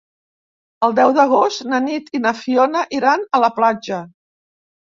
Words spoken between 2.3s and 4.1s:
Fiona iran a la platja.